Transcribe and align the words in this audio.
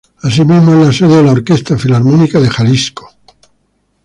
Asimismo 0.23 0.73
es 0.73 0.87
la 0.87 0.93
sede 0.93 1.17
de 1.17 1.23
la 1.23 1.31
Orquesta 1.33 1.77
Filarmónica 1.77 2.39
de 2.39 2.49
Jalisco. 2.49 3.07